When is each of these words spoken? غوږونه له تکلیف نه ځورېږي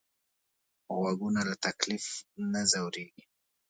غوږونه 0.97 1.41
له 1.49 1.55
تکلیف 1.65 2.05
نه 2.51 2.61
ځورېږي 2.71 3.23